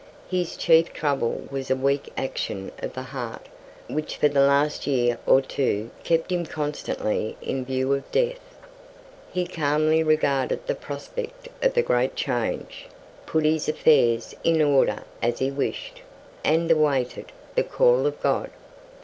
[0.31, 3.45] His chief trouble was a weak action of the heart,
[3.87, 8.41] which for the last year or two kept him constantly in view of death.
[9.31, 12.87] He calmly regarded the prospect of the great change,
[13.27, 16.01] put his affairs in order as he wished,
[16.43, 18.49] and awaited "the call of God."